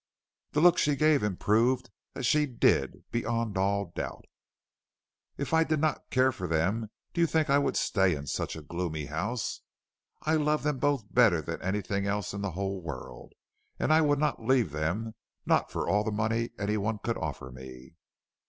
[0.53, 4.25] The look she gave him proved that she did, beyond all doubt.
[5.37, 8.55] "If I did not care for them do you think I would stay in such
[8.55, 9.61] a gloomy house?
[10.23, 13.33] I love them both better than anything else in the whole world,
[13.77, 15.13] and I would not leave them,
[15.45, 17.93] not for all the money any one could offer me."